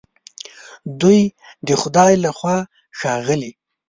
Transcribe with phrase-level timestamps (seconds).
[1.01, 1.21] دوی
[1.67, 2.57] د خدای له خوا
[2.99, 3.51] ښاغلي